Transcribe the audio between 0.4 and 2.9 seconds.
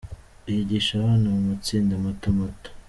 Yigisha abana mu matsinda mato mato.